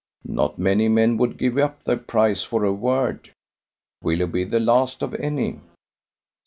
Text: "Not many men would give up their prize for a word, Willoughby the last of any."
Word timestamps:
"Not 0.25 0.57
many 0.57 0.89
men 0.89 1.17
would 1.17 1.37
give 1.37 1.59
up 1.59 1.83
their 1.83 1.95
prize 1.95 2.43
for 2.43 2.63
a 2.65 2.73
word, 2.73 3.31
Willoughby 4.01 4.45
the 4.45 4.59
last 4.59 5.03
of 5.03 5.13
any." 5.13 5.59